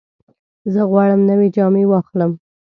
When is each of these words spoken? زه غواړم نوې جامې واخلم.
زه 0.73 0.81
غواړم 0.91 1.21
نوې 1.29 1.47
جامې 1.55 1.83
واخلم. 1.87 2.31